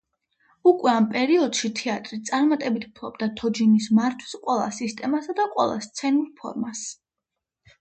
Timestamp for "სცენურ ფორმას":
5.89-6.83